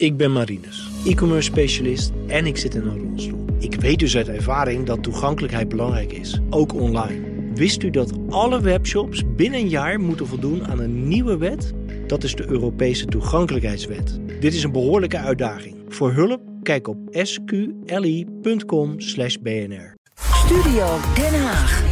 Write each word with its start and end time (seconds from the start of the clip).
Ik 0.00 0.16
ben 0.16 0.32
Marinus, 0.32 0.88
e-commerce 1.04 1.50
specialist 1.50 2.12
en 2.26 2.46
ik 2.46 2.56
zit 2.56 2.74
in 2.74 2.86
een 2.86 2.98
rolstoel. 2.98 3.44
Ik 3.58 3.74
weet 3.74 3.98
dus 3.98 4.16
uit 4.16 4.28
ervaring 4.28 4.86
dat 4.86 5.02
toegankelijkheid 5.02 5.68
belangrijk 5.68 6.12
is, 6.12 6.40
ook 6.50 6.74
online. 6.74 7.52
Wist 7.54 7.82
u 7.82 7.90
dat 7.90 8.12
alle 8.28 8.60
webshops 8.60 9.22
binnen 9.36 9.60
een 9.60 9.68
jaar 9.68 10.00
moeten 10.00 10.26
voldoen 10.26 10.66
aan 10.66 10.78
een 10.78 11.08
nieuwe 11.08 11.36
wet? 11.36 11.72
Dat 12.06 12.24
is 12.24 12.34
de 12.34 12.48
Europese 12.48 13.06
toegankelijkheidswet. 13.06 14.18
Dit 14.40 14.54
is 14.54 14.62
een 14.62 14.72
behoorlijke 14.72 15.18
uitdaging. 15.18 15.76
Voor 15.88 16.12
hulp 16.12 16.40
kijk 16.62 16.88
op 16.88 16.98
sqli.com/bnr. 17.12 19.94
Studio 20.14 20.98
Den 21.14 21.42
Haag. 21.42 21.84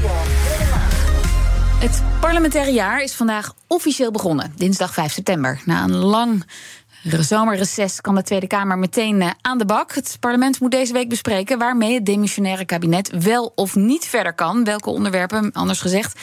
Het 1.84 2.02
parlementaire 2.20 2.72
jaar 2.72 3.02
is 3.02 3.14
vandaag 3.14 3.54
officieel 3.66 4.10
begonnen, 4.10 4.52
dinsdag 4.56 4.94
5 4.94 5.12
september. 5.12 5.60
Na 5.64 5.84
een 5.84 5.94
lang 5.94 6.44
zomerreces 7.04 8.00
kan 8.00 8.14
de 8.14 8.22
Tweede 8.22 8.46
Kamer 8.46 8.78
meteen 8.78 9.22
eh, 9.22 9.30
aan 9.40 9.58
de 9.58 9.64
bak. 9.64 9.94
Het 9.94 10.16
parlement 10.20 10.60
moet 10.60 10.70
deze 10.70 10.92
week 10.92 11.08
bespreken 11.08 11.58
waarmee 11.58 11.94
het 11.94 12.06
demissionaire 12.06 12.64
kabinet 12.64 13.22
wel 13.22 13.52
of 13.54 13.74
niet 13.74 14.04
verder 14.04 14.34
kan. 14.34 14.64
Welke 14.64 14.90
onderwerpen, 14.90 15.52
anders 15.52 15.80
gezegd, 15.80 16.20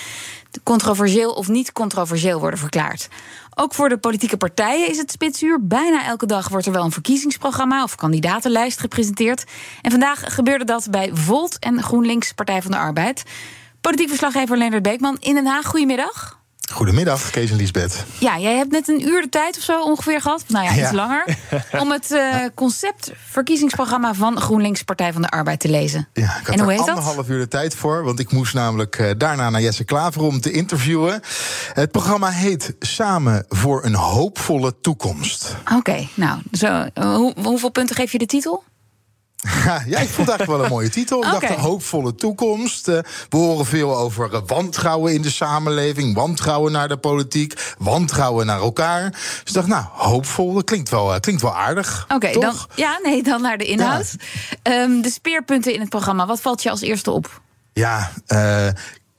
controversieel 0.63 1.31
of 1.31 1.48
niet 1.48 1.71
controversieel 1.71 2.40
worden 2.40 2.59
verklaard. 2.59 3.07
Ook 3.55 3.73
voor 3.73 3.90
de 3.90 3.98
politieke 3.98 4.38
partijen 4.38 4.90
is 4.90 4.98
het 4.98 5.12
spitsuur. 5.12 5.67
Bijna 5.67 6.05
elke 6.05 6.26
dag 6.26 6.49
wordt 6.49 6.66
er 6.66 6.71
wel 6.71 6.84
een 6.84 6.91
verkiezingsprogramma 6.91 7.84
of 7.84 7.95
kandidatenlijst 7.95 8.79
gepresenteerd. 8.79 9.43
En 9.82 9.91
vandaag 9.91 10.34
gebeurde 10.34 10.66
dat 10.66 10.88
bij 10.90 11.09
Volt 11.13 11.59
en 11.59 11.84
GroenLinks 11.84 12.34
Partij 12.34 12.62
van 12.62 12.71
de 12.71 12.77
Arbeid. 12.77 13.23
Politiek 13.82 14.07
verslaggever 14.07 14.57
Leonard 14.57 14.84
Beekman 14.84 15.18
in 15.20 15.34
Den 15.34 15.45
Haag. 15.45 15.66
Goedemiddag. 15.66 16.41
Goedemiddag, 16.71 17.30
Kees 17.30 17.52
en 17.52 17.55
Liesbeth. 17.55 18.05
Ja, 18.20 18.39
jij 18.39 18.55
hebt 18.55 18.71
net 18.71 18.88
een 18.88 19.07
uur 19.07 19.21
de 19.21 19.29
tijd 19.29 19.57
of 19.57 19.63
zo 19.63 19.84
ongeveer 19.84 20.21
gehad. 20.21 20.43
Nou 20.48 20.66
ja, 20.66 20.81
iets 20.84 20.91
langer. 20.91 21.38
Om 21.79 21.91
het 21.91 22.12
uh, 22.12 22.35
concept 22.55 23.12
verkiezingsprogramma 23.29 24.13
van 24.13 24.39
GroenLinks 24.39 24.84
Partij 24.84 25.13
van 25.13 25.21
de 25.21 25.29
Arbeid 25.29 25.59
te 25.59 25.70
lezen. 25.70 26.07
Ja, 26.13 26.23
ik 26.23 26.46
had 26.46 26.55
en 26.55 26.62
hoe 26.62 26.71
er 26.71 26.77
heet 26.77 26.85
dat? 26.85 26.98
anderhalf 26.98 27.29
uur 27.29 27.40
de 27.40 27.48
tijd 27.48 27.76
voor. 27.76 28.04
Want 28.04 28.20
ik 28.20 28.31
moest 28.31 28.54
namelijk 28.54 28.99
uh, 28.99 29.09
daarna 29.18 29.49
naar 29.49 29.62
Jesse 29.62 29.84
Klaver 29.84 30.21
om 30.21 30.41
te 30.41 30.51
interviewen. 30.51 31.21
Het 31.73 31.91
programma 31.91 32.29
heet 32.29 32.76
Samen 32.79 33.46
voor 33.49 33.85
een 33.85 33.96
hoopvolle 33.96 34.79
toekomst. 34.81 35.55
Oké, 35.62 35.76
okay, 35.76 36.09
nou, 36.13 36.41
zo, 36.51 36.85
hoe, 36.93 37.34
hoeveel 37.43 37.70
punten 37.71 37.96
geef 37.96 38.12
je 38.12 38.18
de 38.18 38.26
titel? 38.26 38.63
Ja, 39.87 39.99
ik 39.99 40.09
vond 40.09 40.27
het 40.27 40.29
eigenlijk 40.29 40.45
wel 40.45 40.63
een 40.63 40.70
mooie 40.70 40.89
titel. 40.89 41.17
Ik 41.20 41.25
Okay. 41.25 41.39
dacht 41.39 41.53
een 41.53 41.59
hoopvolle 41.59 42.15
toekomst. 42.15 42.87
Uh, 42.87 42.97
we 43.29 43.37
horen 43.37 43.65
veel 43.65 43.97
over 43.97 44.34
uh, 44.34 44.39
wantrouwen 44.47 45.13
in 45.13 45.21
de 45.21 45.29
samenleving, 45.29 46.15
wantrouwen 46.15 46.71
naar 46.71 46.87
de 46.87 46.97
politiek, 46.97 47.73
wantrouwen 47.77 48.45
naar 48.45 48.59
elkaar. 48.59 49.09
Dus 49.12 49.41
ik 49.45 49.53
dacht, 49.53 49.67
nou, 49.67 49.85
hoopvol, 49.91 50.53
dat 50.53 50.63
klinkt 50.63 50.89
wel, 50.89 51.13
uh, 51.13 51.19
klinkt 51.19 51.41
wel 51.41 51.55
aardig. 51.55 52.05
Oké, 52.09 52.31
dan, 52.39 52.55
ja, 52.75 52.99
nee, 53.03 53.23
dan 53.23 53.41
naar 53.41 53.57
de 53.57 53.65
inhoud. 53.65 54.15
Um, 54.63 55.01
de 55.01 55.09
speerpunten 55.09 55.73
in 55.73 55.79
het 55.79 55.89
programma, 55.89 56.25
wat 56.25 56.41
valt 56.41 56.63
je 56.63 56.69
als 56.69 56.81
eerste 56.81 57.12
op? 57.12 57.41
Ja, 57.73 58.12
uh, 58.27 58.67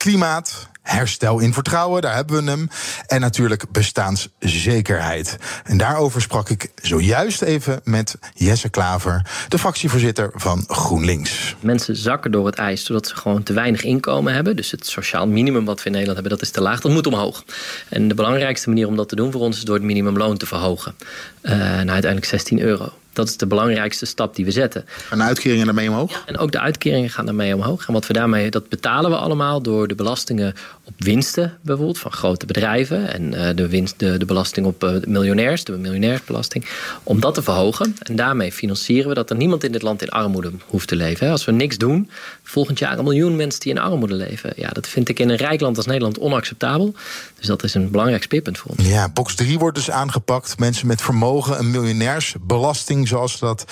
klimaat, 0.03 0.69
herstel 0.83 1.39
in 1.39 1.53
vertrouwen, 1.53 2.03
daar 2.03 2.14
hebben 2.14 2.45
we 2.45 2.50
hem. 2.50 2.69
En 3.06 3.20
natuurlijk 3.20 3.64
bestaanszekerheid. 3.70 5.36
En 5.64 5.77
daarover 5.77 6.20
sprak 6.20 6.48
ik 6.48 6.70
zojuist 6.83 7.42
even 7.42 7.81
met 7.84 8.19
Jesse 8.34 8.69
Klaver, 8.69 9.27
de 9.48 9.58
fractievoorzitter 9.58 10.30
van 10.34 10.64
GroenLinks. 10.67 11.56
Mensen 11.61 11.97
zakken 11.97 12.30
door 12.30 12.47
het 12.47 12.55
ijs 12.55 12.84
doordat 12.84 13.08
ze 13.08 13.17
gewoon 13.17 13.42
te 13.42 13.53
weinig 13.53 13.83
inkomen 13.83 14.34
hebben. 14.34 14.56
Dus 14.56 14.70
het 14.70 14.86
sociaal 14.86 15.27
minimum 15.27 15.64
wat 15.64 15.78
we 15.78 15.86
in 15.86 15.92
Nederland 15.92 16.19
hebben, 16.19 16.39
dat 16.39 16.47
is 16.47 16.55
te 16.55 16.61
laag. 16.61 16.80
Dat 16.80 16.92
moet 16.92 17.06
omhoog. 17.06 17.45
En 17.89 18.08
de 18.08 18.14
belangrijkste 18.14 18.69
manier 18.69 18.86
om 18.86 18.97
dat 18.97 19.08
te 19.08 19.17
doen 19.17 19.33
voor 19.33 19.41
ons 19.41 19.56
is 19.56 19.64
door 19.64 19.75
het 19.75 19.84
minimumloon 19.84 20.36
te 20.36 20.47
verhogen. 20.47 20.95
Uh, 21.42 21.50
naar 21.53 21.77
uiteindelijk 21.77 22.25
16 22.25 22.61
euro. 22.61 22.92
Dat 23.12 23.28
is 23.28 23.36
de 23.36 23.46
belangrijkste 23.46 24.06
stap 24.06 24.36
die 24.36 24.44
we 24.44 24.50
zetten. 24.50 24.84
En 25.10 25.18
de 25.18 25.24
uitkeringen 25.24 25.64
daarmee 25.64 25.88
omhoog? 25.88 26.10
Ja, 26.10 26.22
en 26.27 26.38
ook 26.38 26.52
de 26.52 26.60
uitkeringen 26.60 27.10
gaan 27.10 27.24
daarmee 27.24 27.55
omhoog. 27.55 27.86
En 27.86 27.92
wat 27.92 28.06
we 28.06 28.12
daarmee, 28.12 28.50
dat 28.50 28.68
betalen 28.68 29.10
we 29.10 29.16
allemaal 29.16 29.62
door 29.62 29.88
de 29.88 29.94
belastingen 29.94 30.55
op 30.84 30.95
winsten, 30.98 31.58
bijvoorbeeld 31.62 31.98
van 31.98 32.12
grote 32.12 32.46
bedrijven. 32.46 33.12
En 33.12 33.33
uh, 33.33 33.48
de, 33.55 33.68
winst, 33.68 33.98
de, 33.98 34.17
de 34.18 34.24
belasting 34.24 34.67
op 34.67 34.84
uh, 34.84 34.90
miljonairs, 35.06 35.64
de 35.64 35.73
miljonairsbelasting. 35.73 36.67
Om 37.02 37.20
dat 37.20 37.34
te 37.34 37.42
verhogen. 37.42 37.96
En 38.02 38.17
daarmee 38.17 38.52
financieren 38.52 39.08
we 39.08 39.14
dat 39.14 39.30
er 39.30 39.36
niemand 39.36 39.64
in 39.64 39.73
dit 39.73 39.83
land 39.83 40.02
in 40.02 40.08
armoede 40.08 40.52
hoeft 40.67 40.89
te 40.89 40.96
leven. 40.96 41.30
Als 41.30 41.44
we 41.44 41.52
niks 41.52 41.79
doen, 41.79 42.11
volgend 42.42 42.79
jaar 42.79 42.98
een 42.98 43.05
miljoen 43.05 43.36
mensen 43.36 43.61
die 43.61 43.73
in 43.73 43.79
armoede 43.79 44.14
leven. 44.14 44.52
Ja, 44.56 44.68
dat 44.68 44.86
vind 44.86 45.08
ik 45.08 45.18
in 45.18 45.29
een 45.29 45.36
rijk 45.36 45.61
land 45.61 45.77
als 45.77 45.86
Nederland 45.86 46.18
onacceptabel. 46.18 46.94
Dus 47.39 47.46
dat 47.46 47.62
is 47.62 47.74
een 47.74 47.90
belangrijk 47.90 48.23
speerpunt 48.23 48.58
voor 48.58 48.70
ons. 48.77 48.89
Ja, 48.89 49.08
box 49.08 49.34
3 49.34 49.58
wordt 49.58 49.77
dus 49.77 49.90
aangepakt. 49.90 50.58
Mensen 50.58 50.86
met 50.86 51.02
vermogen, 51.02 51.58
een 51.58 51.70
miljonairsbelasting 51.70 53.02
zoals 53.07 53.39
we 53.39 53.46
dat 53.46 53.64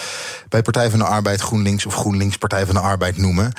bij 0.49 0.63
Partij 0.63 0.91
van 0.91 0.99
de 0.99 1.05
Arbeid 1.05 1.41
GroenLinks 1.41 1.87
of 1.87 1.95
GroenLinks 1.95 2.37
Partij 2.37 2.67
van 2.67 2.75
de 2.75 2.81
Arbeid 2.81 3.17
noemen. 3.17 3.53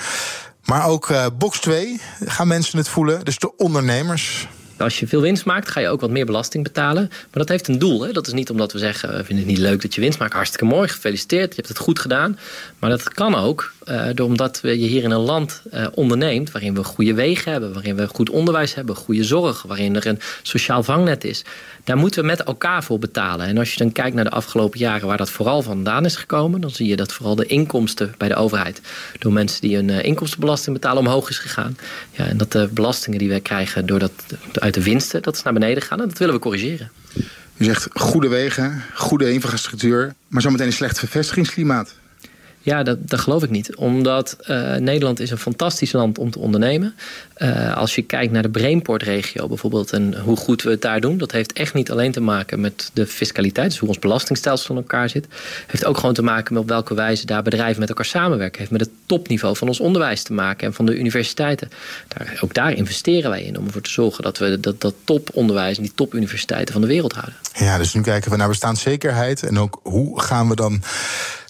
Maar 0.66 0.88
ook 0.88 1.10
uh, 1.10 1.26
box 1.38 1.60
2 1.60 2.02
gaan 2.26 2.48
mensen 2.48 2.78
het 2.78 2.88
voelen, 2.88 3.26
dus 3.26 3.38
de 3.38 3.58
ondernemers. 3.58 4.48
Als 4.78 5.00
je 5.00 5.08
veel 5.08 5.22
winst 5.22 5.46
maakt, 5.46 5.72
ga 5.72 5.80
je 5.80 5.90
ook 5.90 6.02
wat 6.02 6.10
meer 6.10 6.26
belasting 6.26 6.64
betalen. 6.64 7.08
Maar 7.10 7.28
dat 7.32 7.50
heeft 7.50 7.68
een 7.68 7.80
doel. 7.80 8.02
Hè? 8.02 8.12
Dat 8.12 8.28
is 8.28 8.34
niet 8.34 8.50
omdat 8.50 8.72
we 8.72 8.80
zeggen, 8.80 9.10
we 9.10 9.24
vinden 9.24 9.46
het 9.46 9.54
niet 9.54 9.64
leuk 9.64 9.82
dat 9.82 9.96
je 9.96 10.02
winst 10.02 10.20
maakt. 10.20 10.34
Hartstikke 10.34 10.66
mooi, 10.66 10.88
gefeliciteerd, 10.88 11.50
je 11.50 11.56
hebt 11.56 11.68
het 11.68 11.78
goed 11.78 12.00
gedaan. 12.00 12.40
Maar 12.80 12.90
dat 12.90 13.14
kan 13.14 13.36
ook 13.36 13.74
uh, 13.86 14.26
omdat 14.26 14.60
je 14.62 14.70
hier 14.70 15.04
in 15.04 15.12
een 15.12 15.20
land 15.20 15.62
uh, 15.74 15.88
onderneemt... 15.94 16.52
waarin 16.52 16.76
we 16.76 16.84
goede 16.84 17.14
wegen 17.14 17.52
hebben, 17.52 17.74
waarin 17.74 17.96
we 17.96 18.08
goed 18.08 18.30
onderwijs 18.30 18.74
hebben... 18.74 18.96
goede 18.96 19.24
zorg, 19.24 19.62
waarin 19.62 19.96
er 19.96 20.08
een 20.08 20.20
sociaal 20.42 20.84
vangnet 20.84 21.24
is. 21.24 21.44
Daar 21.84 21.98
moeten 21.98 22.22
we 22.22 22.28
met 22.28 22.44
elkaar 22.44 22.84
voor 22.84 23.00
betalen. 23.00 23.46
En 23.46 23.58
als 23.58 23.72
je 23.72 23.78
dan 23.78 23.92
kijkt 23.92 24.16
naar 24.16 24.24
de 24.24 24.30
afgelopen 24.30 24.80
jaren 24.80 25.08
waar 25.08 25.18
dat 25.18 25.30
vooral 25.30 25.62
vandaan 25.62 26.06
is 26.06 26.16
gekomen... 26.16 26.62
dan 26.62 26.70
zie 26.70 26.88
je 26.88 26.96
dat 26.96 27.14
vooral 27.14 27.36
de 27.36 27.46
inkomsten 27.46 28.14
bij 28.18 28.28
de 28.28 28.36
overheid... 28.36 28.82
door 29.20 29.34
mensen 29.34 29.62
die 29.62 29.78
een 29.78 29.90
uh, 29.90 30.04
inkomstenbelasting 30.04 30.76
betalen 30.76 31.04
omhoog 31.04 31.30
is 31.30 31.38
gegaan. 31.38 31.78
Ja, 32.12 32.26
en 32.26 32.38
dat 32.38 32.52
de 32.52 32.70
belastingen 32.72 33.20
die 33.20 33.30
wij 33.30 33.42
krijgen 33.42 33.86
door 33.86 34.00
dat, 34.00 34.12
uit 34.54 34.74
de 34.74 34.84
winsten... 34.84 35.22
dat 35.22 35.36
is 35.36 35.44
naar 35.44 35.54
beneden 35.54 35.84
gaan 35.84 36.02
en 36.02 36.08
dat 36.08 36.18
willen 36.18 36.34
we 36.34 36.40
corrigeren. 36.40 36.92
U 37.58 37.64
zegt 37.64 37.88
goede 37.94 38.28
wegen, 38.28 38.84
goede 38.94 39.32
infrastructuur... 39.32 40.14
maar 40.28 40.42
zometeen 40.42 40.68
een 40.68 40.74
slecht 40.74 41.00
vestigingsklimaat. 41.00 42.00
Ja, 42.62 42.84
dat, 42.84 43.10
dat 43.10 43.20
geloof 43.20 43.44
ik 43.44 43.50
niet. 43.50 43.76
Omdat 43.76 44.38
uh, 44.48 44.76
Nederland 44.76 45.20
is 45.20 45.32
een 45.32 45.38
fantastisch 45.38 45.92
land 45.92 46.18
om 46.18 46.32
te 46.32 46.40
ondernemen. 46.40 46.96
Uh, 47.38 47.78
als 47.78 47.96
je 47.96 48.02
kijkt 48.02 48.32
naar 48.32 48.42
de 48.42 48.50
Brainport-regio 48.50 49.48
bijvoorbeeld... 49.48 49.92
en 49.92 50.20
hoe 50.20 50.38
goed 50.38 50.62
we 50.62 50.70
het 50.70 50.82
daar 50.82 51.02
doen... 51.02 51.18
dat 51.18 51.32
heeft 51.32 51.54
echt 51.54 51.74
niet 51.74 51.92
alleen 51.92 52.12
te 52.12 52.22
maken 52.22 52.60
met 52.60 52.90
de 52.94 53.08
fiscaliteit... 53.08 53.70
dus 53.70 53.80
hoe 53.80 53.88
ons 53.88 54.00
belastingstelsel 54.00 54.76
in 54.76 54.82
elkaar 54.82 55.10
zit. 55.10 55.28
heeft 55.68 55.86
ook 55.86 55.98
gewoon 55.98 56.14
te 56.14 56.24
maken 56.24 56.54
met 56.54 56.64
op 56.64 56.70
welke 56.70 56.94
wijze 56.94 57.26
daar 57.26 57.44
bedrijven 57.44 57.80
met 57.80 57.90
elkaar 57.90 58.06
samenwerken. 58.06 58.60
heeft 58.60 58.72
met 58.72 58.82
het 58.82 58.90
topniveau 59.06 59.56
van 59.56 59.68
ons 59.68 59.80
onderwijs 59.80 60.24
te 60.24 60.34
maken... 60.34 60.68
en 60.68 60.74
van 60.74 60.86
de 60.86 60.98
universiteiten. 60.98 61.70
Daar, 62.08 62.40
ook 62.42 62.54
daar 62.54 62.74
investeren 62.74 63.30
wij 63.30 63.44
in 63.44 63.58
om 63.58 63.66
ervoor 63.66 63.82
te 63.82 63.90
zorgen... 63.90 64.24
dat 64.24 64.38
we 64.38 64.60
dat, 64.60 64.82
dat 64.82 64.94
toponderwijs 65.04 65.78
en 65.78 65.84
die 65.84 65.94
topuniversiteiten 65.96 66.74
van 66.74 66.82
de 66.82 66.88
wereld 66.88 67.14
houden. 67.14 67.36
Ja, 67.54 67.78
dus 67.78 67.94
nu 67.94 68.02
kijken 68.02 68.32
we 68.32 68.38
naar 68.38 68.48
bestaanszekerheid... 68.48 69.44
en 69.44 69.60
ook 69.60 69.80
hoe 69.84 70.22
gaan 70.22 70.50
we 70.50 70.56
dan 70.56 70.84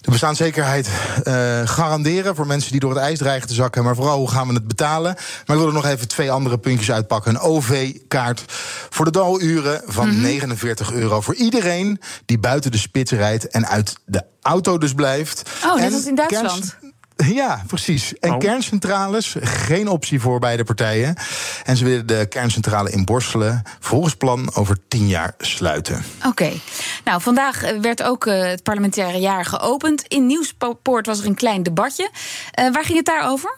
de 0.02 0.10
bestaanszekerheid 0.10 0.88
uh, 1.24 1.60
garanderen 1.64 2.34
voor 2.34 2.46
mensen 2.46 2.70
die 2.70 2.80
door 2.80 2.90
het 2.90 2.98
ijs 2.98 3.18
dreigen 3.18 3.48
te 3.48 3.54
zakken. 3.54 3.84
Maar 3.84 3.94
vooral 3.94 4.18
hoe 4.18 4.30
gaan 4.30 4.48
we 4.48 4.54
het 4.54 4.68
betalen? 4.68 5.14
Maar 5.14 5.56
ik 5.56 5.62
wil 5.62 5.66
er 5.66 5.72
nog 5.72 5.86
even 5.86 6.08
twee 6.08 6.30
andere 6.30 6.58
puntjes 6.58 6.90
uitpakken. 6.90 7.34
Een 7.34 7.40
OV-kaart 7.40 8.44
voor 8.90 9.04
de 9.04 9.10
daluren 9.10 9.82
van 9.86 10.06
mm 10.08 10.14
-hmm. 10.14 10.22
49 10.22 10.92
euro 10.92 11.20
voor 11.20 11.34
iedereen 11.34 12.00
die 12.24 12.38
buiten 12.38 12.70
de 12.70 12.78
spits 12.78 13.12
rijdt 13.12 13.48
en 13.48 13.66
uit 13.66 13.94
de 14.04 14.24
auto 14.42 14.78
dus 14.78 14.94
blijft. 14.94 15.50
Oh, 15.64 15.74
net 15.74 15.92
als 15.92 16.06
in 16.06 16.14
Duitsland. 16.14 16.58
Kerst... 16.58 16.76
Ja, 17.16 17.62
precies. 17.66 18.18
En 18.18 18.32
oh. 18.32 18.38
kerncentrales, 18.38 19.36
geen 19.40 19.88
optie 19.88 20.20
voor 20.20 20.38
beide 20.38 20.64
partijen. 20.64 21.16
En 21.64 21.76
ze 21.76 21.84
willen 21.84 22.06
de 22.06 22.26
kerncentrale 22.28 22.90
in 22.90 23.04
Borselen 23.04 23.62
volgens 23.80 24.14
plan 24.14 24.54
over 24.54 24.76
tien 24.88 25.08
jaar 25.08 25.34
sluiten. 25.38 26.04
Oké. 26.18 26.28
Okay. 26.28 26.60
Nou, 27.04 27.20
vandaag 27.20 27.60
werd 27.80 28.02
ook 28.02 28.26
uh, 28.26 28.42
het 28.42 28.62
parlementaire 28.62 29.18
jaar 29.18 29.44
geopend. 29.44 30.02
In 30.08 30.26
Nieuwspoort 30.26 31.06
was 31.06 31.20
er 31.20 31.26
een 31.26 31.34
klein 31.34 31.62
debatje. 31.62 32.10
Uh, 32.58 32.72
waar 32.72 32.84
ging 32.84 32.96
het 32.96 33.06
daarover? 33.06 33.56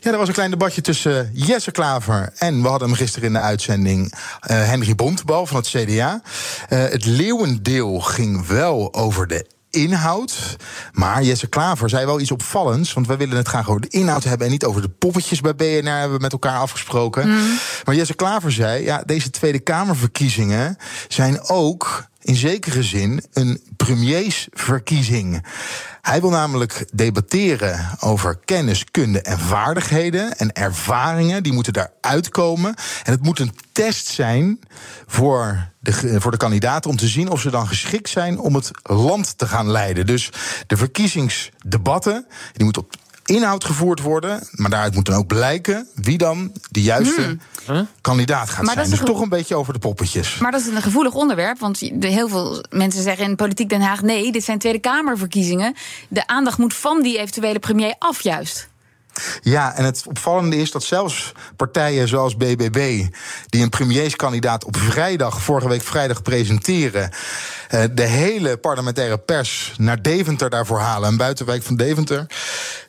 Ja, 0.00 0.10
er 0.10 0.18
was 0.18 0.28
een 0.28 0.34
klein 0.34 0.50
debatje 0.50 0.80
tussen 0.80 1.30
Jesse 1.34 1.70
Klaver 1.70 2.32
en 2.38 2.62
we 2.62 2.68
hadden 2.68 2.88
hem 2.88 2.96
gisteren 2.96 3.26
in 3.28 3.32
de 3.32 3.40
uitzending 3.40 4.12
uh, 4.12 4.18
Henry 4.68 4.94
Bontbal 4.94 5.46
van 5.46 5.56
het 5.56 5.68
CDA. 5.68 6.22
Uh, 6.68 6.82
het 6.82 7.04
leeuwendeel 7.04 8.00
ging 8.00 8.46
wel 8.46 8.94
over 8.94 9.26
de 9.26 9.46
inhoud. 9.70 10.56
Maar 10.92 11.22
Jesse 11.22 11.46
Klaver 11.46 11.88
zei 11.88 12.06
wel 12.06 12.20
iets 12.20 12.30
opvallends. 12.30 12.92
Want 12.92 13.06
wij 13.06 13.16
willen 13.16 13.36
het 13.36 13.48
graag 13.48 13.68
over 13.68 13.80
de 13.80 13.88
inhoud 13.88 14.24
hebben 14.24 14.46
en 14.46 14.52
niet 14.52 14.64
over 14.64 14.82
de 14.82 14.88
poppetjes 14.88 15.40
bij 15.40 15.54
BNR 15.54 15.98
hebben 15.98 16.16
we 16.16 16.22
met 16.22 16.32
elkaar 16.32 16.58
afgesproken. 16.58 17.28
Mm. 17.28 17.58
Maar 17.84 17.94
Jesse 17.94 18.14
Klaver 18.14 18.52
zei: 18.52 18.84
ja, 18.84 19.02
deze 19.06 19.30
Tweede 19.30 19.60
Kamerverkiezingen 19.60 20.76
zijn 21.08 21.40
ook 21.42 22.08
in 22.22 22.34
zekere 22.34 22.82
zin 22.82 23.24
een 23.32 23.62
premiersverkiezing. 23.76 25.44
Hij 26.02 26.20
wil 26.20 26.30
namelijk 26.30 26.86
debatteren 26.92 27.88
over 28.00 28.38
kennis, 28.44 28.84
kunde 28.90 29.20
en 29.20 29.38
vaardigheden 29.38 30.36
en 30.36 30.52
ervaringen. 30.52 31.42
Die 31.42 31.52
moeten 31.52 31.72
daaruit 31.72 32.28
komen. 32.28 32.74
En 33.04 33.12
het 33.12 33.22
moet 33.22 33.38
een 33.38 33.54
test 33.72 34.06
zijn 34.06 34.60
voor 35.06 35.68
de, 35.80 36.20
voor 36.20 36.30
de 36.30 36.36
kandidaten 36.36 36.90
om 36.90 36.96
te 36.96 37.08
zien 37.08 37.30
of 37.30 37.40
ze 37.40 37.50
dan 37.50 37.66
geschikt 37.66 38.08
zijn 38.08 38.38
om 38.38 38.54
het 38.54 38.70
land 38.82 39.38
te 39.38 39.46
gaan 39.46 39.70
leiden. 39.70 40.06
Dus 40.06 40.30
de 40.66 40.76
verkiezingsdebatten 40.76 42.26
die 42.52 42.64
moeten 42.64 42.82
op 42.82 42.94
inhoud 43.30 43.64
gevoerd 43.64 44.00
worden. 44.00 44.48
Maar 44.52 44.70
daaruit 44.70 44.94
moet 44.94 45.06
dan 45.06 45.16
ook 45.16 45.26
blijken 45.26 45.88
wie 45.94 46.18
dan 46.18 46.52
de 46.70 46.82
juiste 46.82 47.38
kandidaat 48.00 48.50
gaat 48.50 48.64
Maar 48.64 48.74
dat 48.74 48.84
zijn. 48.84 48.98
is 48.98 49.04
Dus 49.04 49.14
toch 49.14 49.20
een 49.20 49.28
beetje 49.28 49.56
over 49.56 49.72
de 49.72 49.78
poppetjes. 49.78 50.38
Maar 50.38 50.50
dat 50.50 50.60
is 50.60 50.66
een 50.66 50.82
gevoelig 50.82 51.14
onderwerp. 51.14 51.58
Want 51.58 51.78
heel 52.00 52.28
veel 52.28 52.64
mensen 52.70 53.02
zeggen 53.02 53.24
in 53.24 53.36
Politiek 53.36 53.68
Den 53.68 53.80
Haag: 53.80 54.02
nee, 54.02 54.32
dit 54.32 54.44
zijn 54.44 54.58
Tweede 54.58 54.78
Kamerverkiezingen. 54.78 55.74
De 56.08 56.26
aandacht 56.26 56.58
moet 56.58 56.74
van 56.74 57.02
die 57.02 57.18
eventuele 57.18 57.58
premier 57.58 57.94
af, 57.98 58.20
juist. 58.22 58.68
Ja, 59.42 59.74
en 59.74 59.84
het 59.84 60.04
opvallende 60.06 60.56
is 60.56 60.70
dat 60.70 60.82
zelfs 60.82 61.32
partijen 61.56 62.08
zoals 62.08 62.36
BBB, 62.36 63.06
die 63.46 63.62
een 63.62 63.68
premierskandidaat 63.68 64.64
op 64.64 64.76
vrijdag, 64.76 65.42
vorige 65.42 65.68
week 65.68 65.82
vrijdag 65.82 66.22
presenteren, 66.22 67.10
de 67.92 68.02
hele 68.02 68.56
parlementaire 68.56 69.18
pers 69.18 69.74
naar 69.76 70.02
Deventer 70.02 70.50
daarvoor 70.50 70.78
halen, 70.78 71.08
een 71.08 71.16
buitenwijk 71.16 71.62
van 71.62 71.76
Deventer, 71.76 72.26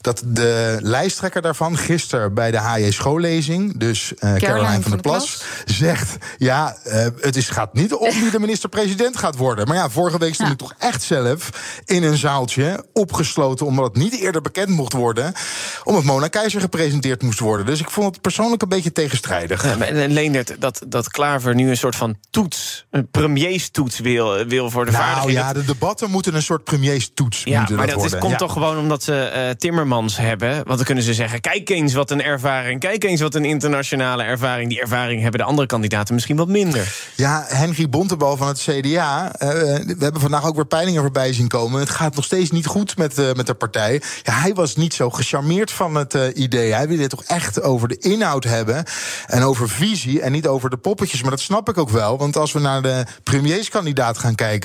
dat 0.01 0.23
de 0.25 0.77
lijsttrekker 0.81 1.41
daarvan 1.41 1.77
gisteren 1.77 2.33
bij 2.33 2.51
de 2.51 2.59
HJ 2.59 2.91
schoollezing, 2.91 3.77
dus 3.77 4.13
eh 4.15 4.33
Caroline 4.35 4.81
van 4.81 4.91
der 4.91 5.01
Plas, 5.01 5.43
zegt: 5.65 6.17
ja, 6.37 6.75
eh, 6.83 7.07
het 7.19 7.35
is, 7.35 7.49
gaat 7.49 7.73
niet 7.73 7.93
om 7.93 8.09
wie 8.09 8.31
de 8.31 8.39
minister-president 8.39 9.17
gaat 9.17 9.35
worden. 9.37 9.67
Maar 9.67 9.75
ja, 9.77 9.89
vorige 9.89 10.17
week 10.17 10.33
stond 10.33 10.47
Ja. 10.47 10.53
ik 10.53 10.59
toch 10.59 10.73
echt 10.77 11.03
zelf 11.03 11.49
in 11.85 12.03
een 12.03 12.17
zaaltje, 12.17 12.85
opgesloten, 12.93 13.65
omdat 13.65 13.85
het 13.85 13.95
niet 13.95 14.19
eerder 14.19 14.41
bekend 14.41 14.69
mocht 14.69 14.93
worden, 14.93 15.33
omdat 15.83 16.03
Mona 16.03 16.27
Keizer 16.27 16.61
gepresenteerd 16.61 17.21
moest 17.21 17.39
worden. 17.39 17.65
Dus 17.65 17.79
ik 17.79 17.89
vond 17.89 18.11
het 18.11 18.21
persoonlijk 18.21 18.61
een 18.61 18.69
beetje 18.69 18.91
tegenstrijdig. 18.91 19.63
Ja, 19.63 19.75
maar 19.75 19.87
en 19.87 20.11
Leendert, 20.11 20.55
dat, 20.59 20.81
dat 20.87 21.09
Klaver 21.09 21.55
nu 21.55 21.69
een 21.69 21.77
soort 21.77 21.95
van 21.95 22.15
toets, 22.29 22.85
een 22.89 23.07
premierstoets 23.11 23.99
wil, 23.99 24.45
wil 24.45 24.70
voor 24.71 24.85
de 24.85 24.91
Nou 24.91 25.03
vaardigheden. 25.03 25.43
ja, 25.43 25.53
de 25.53 25.65
debatten 25.65 26.09
moeten 26.09 26.35
een 26.35 26.41
soort 26.43 26.63
premierstoets 26.63 27.43
Ja, 27.43 27.57
moeten 27.59 27.75
maar 27.75 27.87
dat 27.87 27.95
dat 27.95 28.05
is, 28.05 28.17
komt 28.19 28.31
Ja. 28.31 28.37
toch 28.37 28.53
gewoon 28.53 28.77
omdat 28.77 29.03
ze 29.03 29.15
eh, 29.23 29.49
Timmermans 29.49 30.17
hebben. 30.17 30.53
Want 30.55 30.67
dan 30.67 30.83
kunnen 30.83 31.03
ze 31.03 31.13
zeggen: 31.13 31.41
kijk 31.41 31.69
eens 31.69 31.93
wat 31.93 32.11
een 32.11 32.21
ervaring, 32.23 32.79
kijk 32.79 33.03
eens 33.03 33.21
wat 33.21 33.35
een 33.35 33.45
internationale 33.45 34.23
ervaring. 34.23 34.69
Die 34.69 34.81
ervaring 34.81 35.21
hebben 35.21 35.39
de 35.39 35.45
andere 35.45 35.67
kandidaten 35.67 36.13
misschien 36.13 36.35
wat 36.37 36.47
minder. 36.47 36.93
Ja, 37.15 37.45
Henry 37.47 37.89
Bontebal 37.89 38.37
van 38.37 38.47
het 38.47 38.59
CDA. 38.69 39.31
eh, 39.35 39.49
we 39.49 39.95
hebben 39.99 40.21
vandaag 40.21 40.45
ook 40.45 40.55
weer 40.55 40.65
peilingen 40.65 41.01
voorbij 41.01 41.33
zien 41.33 41.47
komen. 41.47 41.79
Het 41.79 41.89
gaat 41.89 42.15
nog 42.15 42.25
steeds 42.25 42.51
niet 42.51 42.65
goed 42.65 42.97
met, 42.97 43.17
eh, 43.17 43.33
met 43.33 43.47
de 43.47 43.53
partij. 43.53 44.01
Ja, 44.23 44.33
hij 44.33 44.53
was 44.53 44.75
niet 44.75 44.93
zo 44.93 45.09
gecharmeerd 45.09 45.71
van 45.71 45.95
het 45.95 46.13
idee. 46.33 46.73
Hij 46.73 46.87
wilde 46.87 47.01
het 47.01 47.11
toch 47.11 47.23
echt 47.23 47.61
over 47.61 47.87
de 47.87 47.97
inhoud 47.97 48.43
hebben. 48.43 48.83
En 49.27 49.43
over 49.43 49.69
visie 49.69 50.21
en 50.21 50.31
niet 50.31 50.47
over 50.47 50.69
de 50.69 50.77
poppetjes. 50.77 51.21
Maar 51.21 51.31
dat 51.31 51.39
snap 51.39 51.69
ik 51.69 51.77
ook 51.77 51.89
wel. 51.89 52.17
Want 52.17 52.37
als 52.37 52.51
we 52.51 52.59
naar 52.59 52.81
de 52.81 53.05
premierskandidaat 53.23 54.17
gaan 54.17 54.35
kijken. 54.35 54.60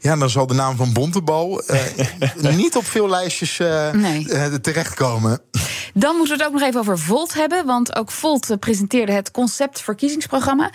Ja, 0.00 0.16
dan 0.16 0.30
zal 0.30 0.46
de 0.46 0.54
naam 0.54 0.76
van 0.76 0.92
Bontebal 0.92 1.62
eh, 1.62 2.54
niet 2.56 2.76
op 2.76 2.84
veel 2.86 3.08
lijstjes 3.08 3.58
eh, 3.58 3.90
Nee. 3.92 4.28
eh, 4.32 4.54
terechtkomen. 4.54 5.40
Dan 5.94 6.16
moeten 6.16 6.36
we 6.36 6.42
het 6.42 6.52
ook 6.52 6.58
nog 6.58 6.68
even 6.68 6.80
over 6.80 6.98
Volt 6.98 7.34
hebben. 7.34 7.66
Want 7.66 7.96
ook 7.96 8.10
Volt 8.10 8.56
presenteerde 8.60 9.12
het 9.12 9.30
concept 9.30 9.80
verkiezingsprogramma. 9.80 10.70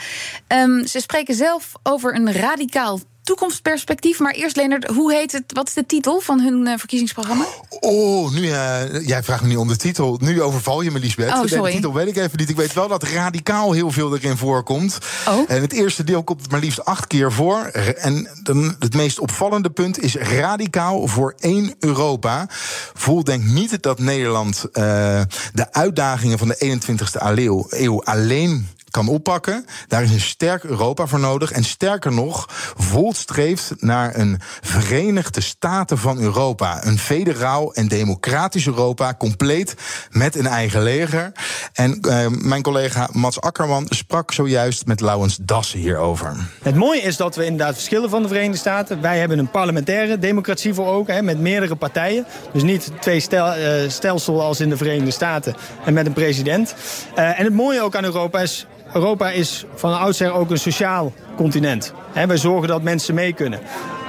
Ehm, 0.48 0.86
ze 0.86 1.00
spreken 1.00 1.36
zelf 1.36 1.72
over 1.84 2.16
een 2.16 2.32
radicaal 2.34 3.00
toekomstperspectief. 3.26 4.20
Maar 4.20 4.34
eerst, 4.34 4.56
Leonard, 4.56 4.88
hoe 4.88 5.14
heet 5.14 5.32
het? 5.32 5.44
Wat 5.48 5.68
is 5.68 5.74
de 5.74 5.86
titel 5.86 6.20
van 6.20 6.40
hun 6.40 6.68
eh, 6.68 6.78
verkiezingsprogramma? 6.78 7.46
Oh, 7.70 8.32
nu, 8.32 8.50
eh, 8.50 9.08
jij 9.08 9.24
vraagt 9.24 9.42
me 9.42 9.48
niet 9.48 9.58
om 9.58 9.68
de 9.68 9.76
titel. 9.76 10.18
Nu 10.22 10.42
overval 10.42 10.82
je 10.82 10.92
me, 10.92 11.00
Lisbeth. 11.00 11.34
Oh, 11.34 11.46
sorry. 11.46 11.70
De 11.70 11.76
titel 11.76 11.94
weet 11.94 12.08
ik 12.08 12.18
even 12.18 12.38
niet. 12.38 12.50
Ik 12.50 12.56
weet 12.56 12.74
wel 12.74 12.88
dat 12.88 13.04
radicaal 13.04 13.72
heel 13.72 13.92
veel 13.92 14.16
erin 14.16 14.38
voorkomt. 14.38 14.98
Oh. 15.28 15.44
En 15.48 15.62
het 15.62 15.74
eerste 15.74 16.04
deel 16.04 16.24
komt 16.24 16.42
het 16.42 16.52
maar 16.52 16.60
liefst 16.60 16.86
acht 16.86 17.08
keer 17.08 17.32
voor. 17.32 17.64
En 17.98 18.30
dan, 18.44 18.76
het 18.80 18.94
meest 18.94 19.20
opvallende 19.20 19.70
punt 19.70 20.00
is 20.00 20.16
radicaal 20.16 21.08
voor 21.08 21.34
één 21.38 21.76
Europa. 21.80 22.48
Vol 22.94 23.24
denkt 23.24 23.46
niet 23.46 23.84
dat 23.84 24.00
Nederland 24.00 24.66
eh, 24.72 25.22
de 25.54 25.72
uitdagingen 25.72 26.38
van 26.38 26.48
de 26.48 26.80
21ste 26.80 27.22
eeuw, 27.36 27.66
eeuw 27.70 28.04
alleen 28.04 28.68
kan 28.96 29.08
oppakken. 29.08 29.66
Daar 29.88 30.04
is 30.04 30.12
een 30.12 30.20
sterk 30.20 30.64
Europa 30.64 31.06
voor 31.06 31.20
nodig. 31.20 31.52
En 31.52 31.64
sterker 31.64 32.14
nog, 32.14 32.46
Volt 32.78 33.16
streeft 33.16 33.74
naar 33.80 34.16
een 34.16 34.40
Verenigde 34.62 35.42
Staten 35.42 35.98
van 35.98 36.20
Europa. 36.20 36.86
Een 36.86 37.00
federaal 37.00 37.74
en 37.74 37.88
democratisch 37.88 38.66
Europa, 38.66 39.16
compleet 39.18 39.76
met 40.10 40.36
een 40.36 40.48
eigen 40.48 40.82
leger. 40.82 41.32
En 41.74 42.00
eh, 42.02 42.28
mijn 42.28 42.62
collega 42.62 43.10
Mats 43.12 43.42
Akkerman 43.42 43.86
sprak 43.90 44.32
zojuist 44.32 44.86
met 44.86 45.02
Laurens 45.02 45.38
Dassen 45.42 45.80
hierover. 45.80 46.36
Het 46.62 46.76
mooie 46.76 47.02
is 47.02 47.18
dat 47.18 47.36
we 47.36 47.46
inderdaad 47.46 47.74
verschillen 47.74 48.10
van 48.10 48.22
de 48.22 48.28
Verenigde 48.28 48.58
Staten. 48.58 49.02
Wij 49.02 49.20
hebben 49.20 49.40
een 49.40 49.52
parlementaire 49.52 50.20
democratie 50.20 50.74
voor 50.74 50.88
ogen, 50.88 51.14
hè, 51.14 51.22
met 51.22 51.40
meerdere 51.40 51.76
partijen. 51.76 52.26
Dus 52.54 52.64
niet 52.64 52.92
twee 53.00 53.20
stel, 53.20 53.52
eh, 53.52 53.90
stelsel 53.90 54.42
als 54.42 54.60
in 54.60 54.70
de 54.70 54.78
Verenigde 54.78 55.12
Staten 55.12 55.56
en 55.86 55.94
met 55.94 56.06
een 56.06 56.14
president. 56.14 56.76
Eh, 57.16 57.40
en 57.40 57.46
het 57.46 57.54
mooie 57.54 57.82
ook 57.82 57.96
aan 57.96 58.04
Europa 58.04 58.40
is, 58.40 58.68
Europa 58.96 59.32
is 59.32 59.66
van 59.76 60.00
oudsher 60.00 60.34
ook 60.34 60.50
een 60.50 60.58
sociaal 60.58 61.14
continent. 61.36 61.94
Wij 62.14 62.38
zorgen 62.38 62.68
dat 62.68 62.82
mensen 62.82 63.16
mee 63.16 63.34
kunnen. 63.34 63.60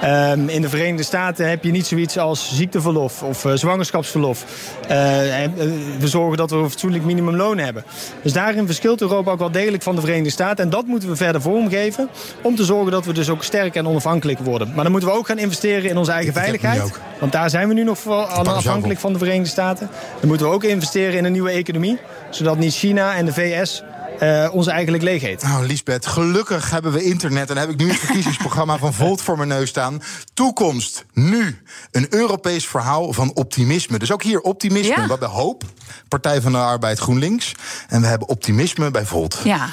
Ehm, 0.01 0.49
in 0.49 0.63
de 0.63 0.69
Verenigde 0.69 1.03
Staten 1.03 1.49
heb 1.49 1.65
je 1.65 1.71
niet 1.71 1.87
zoiets 1.87 2.19
als 2.19 2.57
ziekteverlof 2.57 3.23
of 3.23 3.45
eh, 3.45 3.53
zwangerschapsverlof. 3.53 4.45
Eh, 4.89 5.45
eh, 5.45 5.51
we 5.99 6.09
zorgen 6.09 6.37
dat 6.37 6.51
we 6.51 6.57
een 6.57 6.71
fatsoenlijk 6.71 7.05
minimumloon 7.05 7.59
hebben. 7.59 7.85
Dus 8.23 8.33
daarin 8.33 8.67
verschilt 8.67 9.01
Europa 9.01 9.31
ook 9.31 9.39
wel 9.39 9.51
degelijk 9.51 9.83
van 9.83 9.95
de 9.95 10.01
Verenigde 10.01 10.31
Staten. 10.31 10.65
En 10.65 10.71
dat 10.71 10.87
moeten 10.87 11.09
we 11.09 11.17
verder 11.17 11.41
vormgeven. 11.41 12.09
Om 12.43 12.57
te 12.57 12.65
zorgen 12.65 12.93
dat 12.93 13.05
we 13.05 13.13
dus 13.13 13.29
ook 13.29 13.45
sterk 13.45 13.75
en 13.75 13.89
onafhankelijk 13.89 14.39
worden. 14.39 14.73
Maar 14.75 14.83
dan 14.83 14.93
moeten 14.93 15.11
we 15.11 15.17
ook 15.17 15.27
gaan 15.27 15.39
investeren 15.39 15.91
in 15.91 15.97
onze 15.97 16.13
eigen 16.13 16.33
veiligheid. 16.33 17.01
Want 17.21 17.33
daar 17.33 17.51
zijn 17.51 17.69
we 17.69 17.75
nu 17.75 17.85
nog 17.85 17.99
vooral 17.99 18.25
afhankelijk 18.25 19.01
van 19.01 19.13
de 19.13 19.19
Verenigde 19.19 19.49
Staten. 19.51 19.91
Dan 20.21 20.29
moeten 20.29 20.47
we 20.47 20.53
ook 20.53 20.65
investeren 20.65 21.19
in 21.19 21.25
een 21.25 21.33
nieuwe 21.33 21.51
economie. 21.51 21.99
Zodat 22.31 22.59
niet 22.59 22.75
China 22.75 23.15
en 23.15 23.25
de 23.25 23.33
VS 23.33 23.83
eh, 24.19 24.49
ons 24.53 24.67
eigenlijk 24.67 25.03
leeg 25.03 25.23
eten. 25.23 25.49
Nou, 25.49 25.67
Lisbeth, 25.67 26.07
gelukkig 26.07 26.71
hebben 26.71 26.93
we 26.93 27.03
internet. 27.03 27.51
En 27.51 27.57
heb 27.57 27.71
ik 27.71 27.77
nu 27.77 27.89
het 27.89 27.99
verkiezingsprogramma 27.99 28.79
van 28.79 28.95
Volt 28.95 29.23
voor 29.23 29.37
mijn 29.37 29.49
neus 29.49 29.69
staan. 29.69 30.03
Toekomst, 30.35 31.05
nu. 31.13 31.59
Een 31.91 32.07
Europees 32.11 32.67
verhaal 32.67 33.13
van 33.13 33.35
optimisme. 33.35 33.99
Dus 33.99 34.13
ook 34.13 34.23
hier 34.23 34.41
optimisme. 34.41 34.95
Ja. 34.95 35.03
We 35.03 35.09
hebben 35.09 35.29
hoop. 35.29 35.63
Partij 36.09 36.41
van 36.41 36.53
de 36.53 36.59
Arbeid 36.59 36.99
GroenLinks. 36.99 37.55
En 37.89 38.01
we 38.01 38.07
hebben 38.07 38.29
optimisme 38.29 38.91
bij 38.91 39.05
Volt. 39.05 39.41
Ja, 39.45 39.69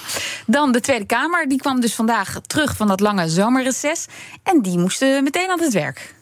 dan 0.45 0.72
de 0.72 0.80
Tweede 0.80 1.06
Kamer. 1.06 1.48
Die 1.48 1.57
kwam 1.57 1.81
dus 1.81 1.95
vandaag 1.95 2.40
terug 2.48 2.75
van 2.75 2.88
dat 2.88 3.00
lange 3.00 3.30
zomerreces. 3.30 4.06
En 4.44 4.62
die 4.62 4.78
moesten 4.78 5.24
meteen 5.24 5.50
aan 5.50 5.62
het 5.62 5.74
werk. 5.74 6.13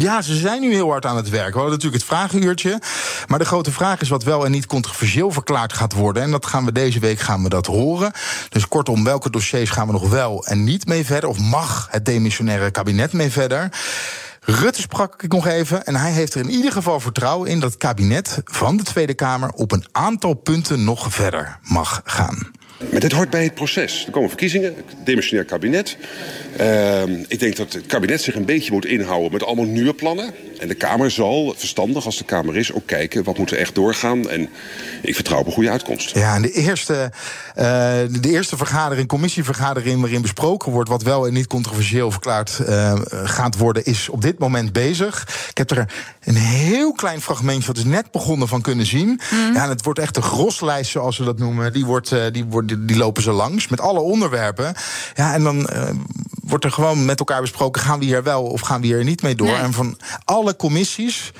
Ja, 0.00 0.22
ze 0.22 0.34
zijn 0.34 0.60
nu 0.60 0.72
heel 0.72 0.90
hard 0.90 1.06
aan 1.06 1.16
het 1.16 1.28
werk. 1.28 1.52
We 1.52 1.58
hadden 1.58 1.74
natuurlijk 1.74 2.02
het 2.02 2.12
vragenuurtje. 2.12 2.80
Maar 3.26 3.38
de 3.38 3.44
grote 3.44 3.72
vraag 3.72 4.00
is 4.00 4.08
wat 4.08 4.22
wel 4.22 4.44
en 4.44 4.50
niet 4.50 4.66
controversieel 4.66 5.30
verklaard 5.30 5.72
gaat 5.72 5.92
worden. 5.92 6.22
En 6.22 6.30
dat 6.30 6.46
gaan 6.46 6.64
we 6.64 6.72
deze 6.72 6.98
week 6.98 7.18
gaan 7.18 7.42
we 7.42 7.48
dat 7.48 7.66
horen. 7.66 8.12
Dus 8.48 8.68
kortom, 8.68 9.04
welke 9.04 9.30
dossiers 9.30 9.70
gaan 9.70 9.86
we 9.86 9.92
nog 9.92 10.08
wel 10.08 10.44
en 10.46 10.64
niet 10.64 10.86
mee 10.86 11.04
verder? 11.04 11.28
Of 11.28 11.38
mag 11.38 11.88
het 11.90 12.04
demissionaire 12.04 12.70
kabinet 12.70 13.12
mee 13.12 13.30
verder? 13.30 13.68
Rutte 14.40 14.80
sprak 14.80 15.22
ik 15.22 15.32
nog 15.32 15.46
even 15.46 15.84
en 15.84 15.96
hij 15.96 16.12
heeft 16.12 16.34
er 16.34 16.40
in 16.40 16.50
ieder 16.50 16.72
geval 16.72 17.00
vertrouwen 17.00 17.48
in 17.48 17.60
dat 17.60 17.70
het 17.70 17.78
kabinet 17.78 18.40
van 18.44 18.76
de 18.76 18.82
Tweede 18.82 19.14
Kamer 19.14 19.50
op 19.50 19.72
een 19.72 19.86
aantal 19.92 20.34
punten 20.34 20.84
nog 20.84 21.12
verder 21.12 21.58
mag 21.62 22.00
gaan. 22.04 22.50
Maar 22.90 23.00
dit 23.00 23.12
hoort 23.12 23.30
bij 23.30 23.44
het 23.44 23.54
proces. 23.54 24.06
Er 24.06 24.12
komen 24.12 24.28
verkiezingen, 24.28 24.74
demissionair 25.04 25.46
kabinet. 25.46 25.96
Ehm, 26.56 27.24
ik 27.28 27.38
denk 27.38 27.56
dat 27.56 27.72
het 27.72 27.86
kabinet 27.86 28.22
zich 28.22 28.34
een 28.34 28.44
beetje 28.44 28.72
moet 28.72 28.86
inhouden 28.86 29.32
met 29.32 29.44
allemaal 29.44 29.64
nieuwe 29.64 29.94
plannen. 29.94 30.34
En 30.58 30.68
de 30.68 30.74
Kamer 30.74 31.10
zal, 31.10 31.54
verstandig 31.56 32.04
als 32.04 32.18
de 32.18 32.24
Kamer 32.24 32.56
is, 32.56 32.72
ook 32.72 32.86
kijken 32.86 33.24
wat 33.24 33.38
moet 33.38 33.50
er 33.50 33.58
echt 33.58 33.74
doorgaan. 33.74 34.30
En 34.30 34.48
ik 35.02 35.14
vertrouw 35.14 35.38
op 35.38 35.46
een 35.46 35.52
goede 35.52 35.70
uitkomst. 35.70 36.14
Ja, 36.14 36.34
en 36.34 36.42
de 36.42 36.52
eerste, 36.52 37.10
eh, 37.54 37.64
de 38.10 38.30
eerste 38.30 38.56
vergadering, 38.56 39.08
commissievergadering 39.08 40.00
waarin 40.00 40.22
besproken 40.22 40.72
wordt 40.72 40.88
wat 40.88 41.02
wel 41.02 41.26
en 41.26 41.32
niet 41.32 41.46
controversieel 41.46 42.10
verklaard 42.10 42.58
eh, 42.58 43.00
gaat 43.10 43.56
worden, 43.56 43.84
is 43.84 44.08
op 44.08 44.22
dit 44.22 44.38
moment 44.38 44.72
bezig. 44.72 45.28
Ik 45.50 45.58
heb 45.58 45.70
er 45.70 45.92
een 46.24 46.36
heel 46.36 46.92
klein 46.92 47.20
fragmentje, 47.20 47.66
wat 47.66 47.76
is 47.76 47.84
net 47.84 48.10
begonnen, 48.10 48.48
van 48.48 48.60
kunnen 48.60 48.86
zien. 48.86 49.20
Ja, 49.54 49.62
en 49.62 49.68
het 49.68 49.84
wordt 49.84 49.98
echt 49.98 50.14
de 50.14 50.22
groslijst, 50.22 50.90
zoals 50.90 51.16
ze 51.16 51.24
dat 51.24 51.38
noemen. 51.38 51.72
Die, 51.72 51.84
wordt, 51.84 52.12
eh, 52.12 52.24
die, 52.32 52.44
wordt, 52.44 52.65
die 52.66 52.96
lopen 52.96 53.22
ze 53.22 53.30
langs 53.30 53.68
met 53.68 53.80
alle 53.80 54.00
onderwerpen. 54.00 54.74
Ja, 55.14 55.34
en 55.34 55.42
dan 55.42 55.66
eh, 55.66 55.90
wordt 56.40 56.64
er 56.64 56.72
gewoon 56.72 57.04
met 57.04 57.18
elkaar 57.18 57.40
besproken: 57.40 57.82
gaan 57.82 57.98
we 57.98 58.04
hier 58.04 58.22
wel 58.22 58.42
of 58.42 58.60
gaan 58.60 58.80
we 58.80 58.86
hier 58.86 59.04
niet 59.04 59.22
mee 59.22 59.34
door? 59.34 59.46
Nee. 59.46 59.56
En 59.56 59.72
van 59.72 59.98
alle 60.24 60.56
commissies 60.56 61.32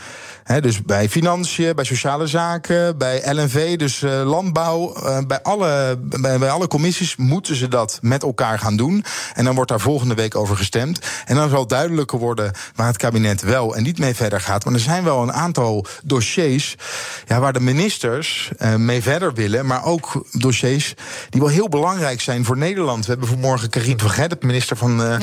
Dus 0.47 0.83
bij 0.83 1.09
financiën, 1.09 1.75
bij 1.75 1.85
sociale 1.85 2.27
zaken, 2.27 2.99
bij 2.99 3.23
LNV, 3.35 3.77
dus 3.77 4.03
eh, 4.03 4.23
landbouw. 4.25 4.95
eh, 4.95 5.19
bij, 5.27 5.43
alle, 5.43 5.99
bij, 6.21 6.51
alle 6.51 6.67
commissies 6.67 7.17
moeten 7.17 7.57
ze 7.57 7.69
dat 7.69 7.99
met 8.03 8.23
elkaar 8.23 8.59
gaan 8.59 8.77
doen. 8.77 9.05
En 9.35 9.45
dan 9.45 9.55
wordt 9.55 9.71
daar 9.71 9.81
volgende 9.81 10.15
week 10.15 10.35
over 10.35 10.57
gestemd. 10.57 10.99
En 11.25 11.37
dan 11.37 11.49
zal 11.49 11.67
duidelijker 11.67 12.19
worden 12.19 12.53
waar 12.75 12.87
het 12.87 12.97
kabinet 12.97 13.41
wel 13.43 13.77
en 13.77 13.83
niet 13.83 13.99
mee 13.99 14.15
verder 14.15 14.41
gaat. 14.41 14.65
Maar 14.65 14.75
er 14.75 14.81
zijn 14.81 15.05
wel 15.05 15.23
een 15.23 15.33
aantal 15.33 15.87
dossiers 16.05 16.77
ja, 17.27 17.41
waar 17.41 17.53
de 17.53 17.61
ministers 17.61 18.51
eh, 18.59 18.75
mee 18.75 19.03
verder 19.03 19.35
willen. 19.35 19.67
Maar 19.67 19.85
ook 19.85 20.27
dossiers 20.33 20.95
die 21.31 21.41
wel 21.41 21.51
heel 21.51 21.69
belangrijk 21.69 22.21
zijn 22.21 22.45
voor 22.45 22.57
Nederland. 22.57 23.05
We 23.05 23.11
hebben 23.11 23.29
vanmorgen 23.29 23.71
Karin 23.71 23.99
van 23.99 24.11
Gennep, 24.11 24.43
minister 24.43 24.77
van. 24.77 25.21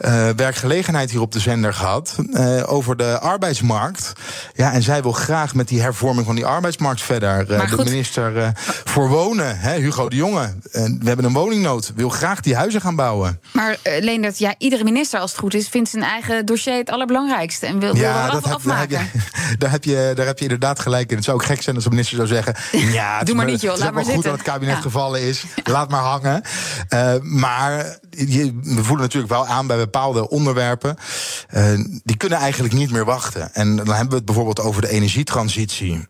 Eh, 0.00 0.28
werkgelegenheid 0.36 1.10
hier 1.10 1.20
op 1.20 1.32
de 1.32 1.40
zender 1.40 1.74
gehad. 1.74 2.16
eh, 2.32 2.72
over 2.72 2.96
de 2.96 3.18
arbeidsmarkt. 3.20 4.12
Ja, 4.54 4.72
en 4.72 4.82
zij 4.82 5.02
wil 5.02 5.12
graag 5.12 5.54
met 5.54 5.68
die 5.68 5.80
hervorming 5.80 6.26
van 6.26 6.34
die 6.34 6.46
arbeidsmarkt 6.46 7.02
verder. 7.02 7.50
Eh, 7.50 7.58
Maar 7.58 7.70
de 7.76 7.84
minister 7.84 8.52
voor 8.84 9.08
wonen, 9.08 9.58
hè, 9.58 9.78
Hugo 9.78 10.08
de 10.08 10.16
Jonge. 10.16 10.54
we 10.72 10.98
hebben 11.04 11.24
een 11.24 11.32
woningnood. 11.32 11.92
Wil 11.94 12.08
graag 12.08 12.40
die 12.40 12.54
huizen 12.56 12.80
gaan 12.80 12.96
bouwen. 12.96 13.40
Maar 13.52 13.76
Leendert, 14.00 14.38
ja, 14.38 14.54
iedere 14.58 14.84
minister, 14.84 15.20
als 15.20 15.30
het 15.30 15.40
goed 15.40 15.54
is, 15.54 15.68
vindt 15.68 15.90
zijn 15.90 16.02
eigen 16.02 16.46
dossier 16.46 16.74
het 16.76 16.90
allerbelangrijkste. 16.90 17.66
En 17.66 17.78
wil, 17.78 17.94
wil 17.94 18.08
af, 18.08 18.22
heb- 18.22 18.32
daar, 18.32 18.42
heb 18.42 18.52
afmaken. 18.52 18.98
je, 19.12 19.20
daar, 19.58 19.70
heb 19.70 19.84
je, 19.84 20.12
daar 20.14 20.26
heb 20.26 20.36
je 20.38 20.44
inderdaad 20.44 20.80
gelijk 20.80 21.10
in. 21.10 21.16
Het 21.16 21.24
zou 21.24 21.36
ook 21.36 21.44
gek 21.44 21.62
zijn 21.62 21.74
als 21.74 21.84
de 21.84 21.90
minister 21.90 22.16
zou 22.16 22.28
zeggen... 22.28 22.54
Ja, 22.92 23.22
Doe 23.22 23.34
maar 23.34 23.46
niet, 23.46 23.60
joh, 23.60 23.70
laat 23.70 23.80
wel 23.82 23.92
maar 23.92 24.02
goed 24.04 24.12
zitten. 24.12 24.30
dat 24.30 24.40
het 24.40 24.48
kabinet 24.48 24.74
Ja. 24.74 24.80
gevallen 24.80 25.20
is. 25.22 25.44
Laat 25.64 25.90
maar 25.90 26.00
hangen. 26.02 26.42
Maar 27.22 27.98
je, 28.10 28.58
we 28.62 28.84
voelen 28.84 29.04
natuurlijk 29.04 29.32
wel 29.32 29.46
aan 29.46 29.66
bij 29.66 29.76
bepaalde 29.76 30.28
onderwerpen. 30.28 30.96
eh, 31.48 31.78
die 32.04 32.16
kunnen 32.16 32.38
eigenlijk 32.38 32.74
niet 32.74 32.90
meer 32.90 33.04
wachten. 33.04 33.54
En 33.54 33.76
dan 33.76 33.88
hebben 33.88 34.08
we 34.08 34.16
het 34.16 34.24
bijvoorbeeld 34.24 34.60
over 34.60 34.82
de 34.82 34.88
energietransitie. 34.88 36.06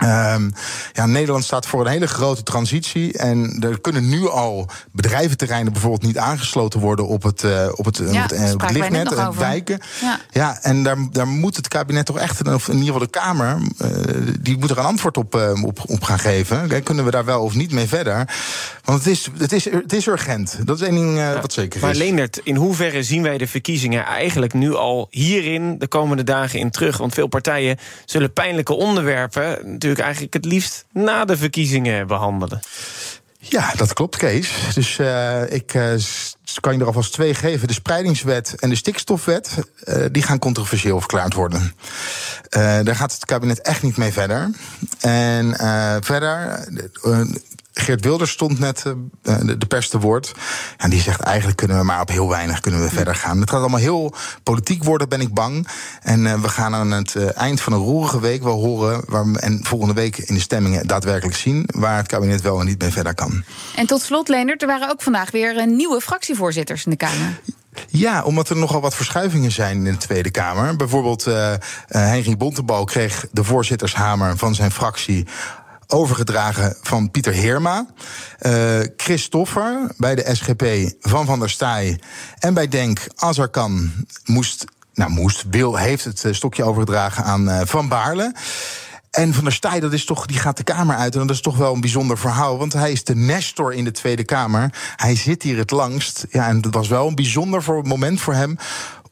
Ehm, 0.00 0.50
ja, 0.92 1.06
Nederland 1.06 1.44
staat 1.44 1.66
voor 1.66 1.80
een 1.80 1.92
hele 1.92 2.06
grote 2.08 2.42
transitie. 2.42 3.18
En 3.18 3.56
er 3.60 3.80
kunnen 3.80 4.08
nu 4.08 4.28
al 4.28 4.68
bedrijventerreinen 4.92 5.72
bijvoorbeeld 5.72 6.02
niet 6.02 6.18
aangesloten 6.18 6.80
worden 6.80 7.06
op 7.06 7.22
het, 7.22 7.44
eh, 7.44 7.66
op 7.74 7.84
het, 7.84 8.00
op 8.00 8.12
Ja, 8.12 8.22
het, 8.22 8.32
eh, 8.32 8.52
op 8.52 8.60
het 8.60 8.70
net 8.70 8.78
lichtnet, 8.78 9.12
eh, 9.12 9.28
over. 9.28 9.40
wijken. 9.40 9.80
Ja. 10.00 10.20
Ja, 10.30 10.58
en 10.62 10.82
daar, 10.82 10.96
daar 11.10 11.26
moet 11.26 11.56
het 11.56 11.68
kabinet 11.68 12.06
toch 12.06 12.18
echt, 12.18 12.48
of 12.48 12.68
in 12.68 12.74
ieder 12.74 12.86
geval 12.92 13.00
de 13.00 13.10
Kamer, 13.10 13.58
eh, 13.78 13.90
die 14.40 14.58
moet 14.58 14.70
er 14.70 14.78
een 14.78 14.84
antwoord 14.84 15.16
op, 15.16 15.34
eh, 15.34 15.62
op, 15.64 15.78
op 15.86 16.02
gaan 16.02 16.18
geven. 16.18 16.68
Kijk, 16.68 16.84
Kunnen 16.84 17.04
we 17.04 17.10
daar 17.10 17.24
wel 17.24 17.42
of 17.42 17.54
niet 17.54 17.72
mee 17.72 17.88
verder? 17.88 18.28
Want 18.84 18.98
het 19.04 19.12
is, 19.12 19.28
het 19.38 19.52
is, 19.52 19.64
het 19.64 19.92
is 19.92 20.06
urgent. 20.06 20.58
Dat 20.64 20.80
is 20.80 20.86
één 20.86 20.94
ding 20.94 21.18
eh, 21.18 21.40
wat 21.40 21.52
zeker 21.52 21.80
Maar 21.80 21.90
is. 21.90 21.98
Leendert, 21.98 22.40
in 22.44 22.56
hoeverre 22.56 23.02
zien 23.02 23.22
wij 23.22 23.38
de 23.38 23.46
verkiezingen 23.46 24.04
eigenlijk 24.04 24.52
nu 24.52 24.74
al 24.74 25.06
hierin 25.10 25.78
de 25.78 25.86
komende 25.86 26.24
dagen 26.24 26.58
in 26.58 26.70
terug? 26.70 26.96
Want 26.96 27.14
veel 27.14 27.26
partijen 27.26 27.78
zullen 28.04 28.32
pijnlijke 28.32 28.72
onderwerpen 28.72 29.78
natuurlijk 29.90 30.16
eigenlijk 30.16 30.34
het 30.34 30.44
liefst 30.52 30.84
na 30.92 31.24
de 31.24 31.36
verkiezingen 31.36 32.06
behandelen. 32.06 32.60
Ja, 33.38 33.72
dat 33.76 33.92
klopt, 33.92 34.16
Kees. 34.16 34.50
Dus 34.74 34.98
eh, 34.98 35.52
ik 35.52 35.74
eh, 35.74 35.94
kan 36.60 36.74
je 36.74 36.80
er 36.80 36.86
alvast 36.86 37.12
twee 37.12 37.34
geven. 37.34 37.68
De 37.68 37.74
spreidingswet 37.74 38.54
en 38.58 38.68
de 38.68 38.76
stikstofwet, 38.76 39.58
eh, 39.84 40.04
die 40.12 40.22
gaan 40.22 40.38
controversieel 40.38 40.98
verklaard 40.98 41.34
worden. 41.34 41.74
Daar 42.50 42.96
gaat 42.96 43.12
het 43.12 43.24
kabinet 43.24 43.60
echt 43.60 43.82
niet 43.82 43.96
mee 43.96 44.12
verder. 44.12 44.50
En 45.00 45.56
verder, 46.04 46.68
Geert 47.72 48.04
Wilders 48.04 48.30
stond 48.30 48.58
net 48.58 48.82
eh, 49.22 49.36
de, 49.46 49.58
de 49.58 49.66
pers 49.66 49.88
te 49.88 49.98
woord. 49.98 50.32
En 50.76 50.90
die 50.90 51.00
zegt 51.00 51.20
eigenlijk 51.20 51.56
kunnen 51.56 51.78
we 51.78 51.84
maar 51.84 52.00
op 52.00 52.08
heel 52.08 52.28
weinig 52.28 52.60
kunnen 52.60 52.82
we 52.82 52.88
verder 52.90 53.14
gaan. 53.14 53.40
Het 53.40 53.50
gaat 53.50 53.60
allemaal 53.60 53.80
heel 53.80 54.14
politiek 54.42 54.84
worden, 54.84 55.08
ben 55.08 55.20
ik 55.20 55.34
bang. 55.34 55.68
En 56.02 56.26
eh, 56.26 56.40
we 56.40 56.48
gaan 56.48 56.74
aan 56.74 56.90
het 56.90 57.14
eh, 57.14 57.36
eind 57.36 57.60
van 57.60 57.72
een 57.72 57.78
roerige 57.78 58.20
week 58.20 58.42
wel 58.42 58.60
horen... 58.60 59.02
Waar, 59.06 59.32
we- 59.32 59.38
en 59.38 59.60
volgende 59.62 59.94
week 59.94 60.16
in 60.18 60.34
de 60.34 60.40
stemmingen 60.40 60.86
daadwerkelijk 60.86 61.36
zien... 61.36 61.68
waar 61.74 61.96
het 61.96 62.06
kabinet 62.06 62.40
wel 62.40 62.60
en 62.60 62.66
niet 62.66 62.80
mee 62.80 62.90
verder 62.90 63.14
kan. 63.14 63.44
En 63.76 63.86
tot 63.86 64.02
slot, 64.02 64.28
Leendert, 64.28 64.62
er 64.62 64.68
waren 64.68 64.90
ook 64.90 65.02
vandaag 65.02 65.30
weer 65.30 65.56
eh, 65.56 65.66
nieuwe 65.66 66.00
fractievoorzitters 66.00 66.84
in 66.84 66.90
de 66.90 66.96
Kamer. 66.96 67.40
Ja, 67.88 68.22
omdat 68.22 68.48
er 68.48 68.56
nogal 68.56 68.80
wat 68.80 68.94
verschuivingen 68.94 69.50
zijn 69.52 69.76
in 69.86 69.92
de 69.92 69.96
Tweede 69.98 70.30
Kamer. 70.30 70.76
Bijvoorbeeld 70.76 71.26
uh, 71.26 71.52
Henry 71.88 72.36
Bontebal 72.36 72.84
kreeg 72.84 73.26
de 73.32 73.44
voorzittershamer 73.44 74.36
van 74.36 74.54
zijn 74.54 74.70
fractie 74.70 75.26
overgedragen 75.90 76.76
van 76.82 77.10
Pieter 77.10 77.32
Heerma. 77.32 77.86
Uh, 78.40 78.78
Chris 78.96 79.22
Stoffer 79.22 79.92
bij 79.96 80.14
de 80.14 80.34
SGP 80.34 80.64
van 81.00 81.26
Van 81.26 81.38
der 81.38 81.50
Staaij. 81.50 82.00
En 82.38 82.54
bij 82.54 82.68
Denk, 82.68 83.06
als 83.16 83.38
er 83.38 83.48
kan, 83.48 83.90
moest, 84.24 84.64
nou 84.94 85.10
moest, 85.10 85.44
wil, 85.50 85.76
heeft 85.76 86.04
het 86.04 86.26
stokje 86.30 86.64
overgedragen 86.64 87.24
aan 87.24 87.48
uh, 87.48 87.60
Van 87.64 87.88
Baarle. 87.88 88.34
En 89.10 89.34
Van 89.34 89.44
der 89.44 89.52
Staaij, 89.52 89.80
dat 89.80 89.92
is 89.92 90.04
toch, 90.04 90.26
die 90.26 90.38
gaat 90.38 90.56
de 90.56 90.62
Kamer 90.62 90.96
uit. 90.96 91.14
En 91.14 91.26
dat 91.26 91.36
is 91.36 91.42
toch 91.42 91.56
wel 91.56 91.74
een 91.74 91.80
bijzonder 91.80 92.18
verhaal. 92.18 92.58
Want 92.58 92.72
hij 92.72 92.92
is 92.92 93.04
de 93.04 93.14
nestor 93.14 93.72
in 93.72 93.84
de 93.84 93.90
Tweede 93.90 94.24
Kamer. 94.24 94.74
Hij 94.96 95.16
zit 95.16 95.42
hier 95.42 95.58
het 95.58 95.70
langst. 95.70 96.26
Ja, 96.30 96.48
en 96.48 96.60
dat 96.60 96.74
was 96.74 96.88
wel 96.88 97.08
een 97.08 97.14
bijzonder 97.14 97.62
voor, 97.62 97.86
moment 97.86 98.20
voor 98.20 98.34
hem 98.34 98.56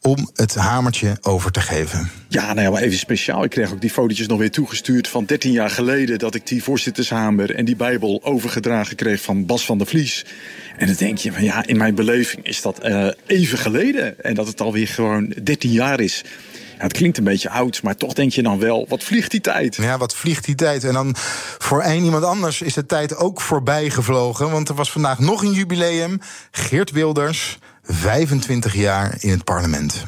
om 0.02 0.30
het 0.34 0.54
hamertje 0.54 1.16
over 1.22 1.50
te 1.50 1.60
geven. 1.60 2.10
Ja, 2.28 2.46
nou 2.46 2.60
ja, 2.60 2.70
maar 2.70 2.82
even 2.82 2.98
speciaal. 2.98 3.44
Ik 3.44 3.50
kreeg 3.50 3.72
ook 3.72 3.80
die 3.80 3.90
fotootjes 3.90 4.26
nog 4.26 4.38
weer 4.38 4.50
toegestuurd 4.50 5.08
van 5.08 5.24
13 5.24 5.52
jaar 5.52 5.70
geleden... 5.70 6.18
dat 6.18 6.34
ik 6.34 6.46
die 6.46 6.62
voorzittershamer 6.62 7.54
en 7.54 7.64
die 7.64 7.76
bijbel 7.76 8.20
overgedragen 8.22 8.96
kreeg 8.96 9.20
van 9.20 9.46
Bas 9.46 9.64
van 9.64 9.78
der 9.78 9.86
Vlies. 9.86 10.24
En 10.76 10.86
dan 10.86 10.96
denk 10.96 11.18
je 11.18 11.32
van 11.32 11.44
ja, 11.44 11.66
in 11.66 11.76
mijn 11.76 11.94
beleving 11.94 12.46
is 12.46 12.62
dat 12.62 12.86
uh, 12.86 13.08
even 13.26 13.58
geleden. 13.58 14.24
En 14.24 14.34
dat 14.34 14.46
het 14.46 14.60
alweer 14.60 14.88
gewoon 14.88 15.34
13 15.42 15.70
jaar 15.70 16.00
is. 16.00 16.24
Ja, 16.76 16.84
het 16.84 16.92
klinkt 16.92 17.18
een 17.18 17.24
beetje 17.24 17.50
oud, 17.50 17.82
maar 17.82 17.96
toch 17.96 18.12
denk 18.12 18.32
je 18.32 18.42
dan 18.42 18.58
wel, 18.58 18.86
wat 18.88 19.04
vliegt 19.04 19.30
die 19.30 19.40
tijd? 19.40 19.76
Ja, 19.76 19.98
wat 19.98 20.14
vliegt 20.14 20.44
die 20.44 20.54
tijd? 20.54 20.84
En 20.84 20.92
dan 20.92 21.14
voor 21.58 21.80
één 21.80 22.04
iemand 22.04 22.24
anders 22.24 22.62
is 22.62 22.74
de 22.74 22.86
tijd 22.86 23.16
ook 23.16 23.40
voorbij 23.40 23.90
gevlogen. 23.90 24.50
Want 24.50 24.68
er 24.68 24.74
was 24.74 24.92
vandaag 24.92 25.18
nog 25.18 25.42
een 25.42 25.52
jubileum. 25.52 26.20
Geert 26.50 26.90
Wilders, 26.90 27.58
25 27.88 28.74
jaar 28.74 29.16
in 29.20 29.30
het 29.30 29.44
parlement. 29.44 30.04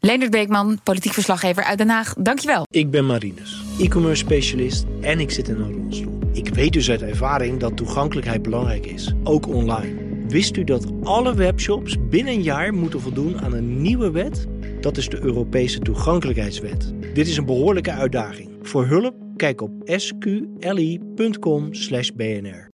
Leendert 0.00 0.30
Beekman, 0.30 0.80
politiek 0.82 1.12
verslaggever 1.12 1.64
uit 1.64 1.78
Den 1.78 1.88
Haag. 1.88 2.14
Dankjewel. 2.18 2.66
Ik 2.70 2.90
ben 2.90 3.06
Marinus, 3.06 3.64
e-commerce 3.78 4.24
specialist 4.24 4.84
en 5.00 5.20
ik 5.20 5.30
zit 5.30 5.48
in 5.48 5.56
een 5.56 5.72
rolstoel. 5.72 6.18
Ik 6.32 6.54
weet 6.54 6.72
dus 6.72 6.90
uit 6.90 7.02
ervaring 7.02 7.60
dat 7.60 7.76
toegankelijkheid 7.76 8.42
belangrijk 8.42 8.86
is, 8.86 9.12
ook 9.24 9.46
online. 9.46 10.10
Wist 10.28 10.56
u 10.56 10.64
dat 10.64 10.86
alle 11.02 11.34
webshops 11.34 11.96
binnen 12.08 12.32
een 12.32 12.42
jaar 12.42 12.74
moeten 12.74 13.00
voldoen 13.00 13.40
aan 13.40 13.52
een 13.52 13.82
nieuwe 13.82 14.10
wet? 14.10 14.46
Dat 14.80 14.96
is 14.96 15.08
de 15.08 15.22
Europese 15.22 15.78
toegankelijkheidswet. 15.78 16.92
Dit 17.14 17.28
is 17.28 17.36
een 17.36 17.46
behoorlijke 17.46 17.92
uitdaging. 17.92 18.50
Voor 18.62 18.86
hulp, 18.86 19.14
kijk 19.36 19.60
op 19.60 19.70
sqli.com/bnr. 19.84 22.70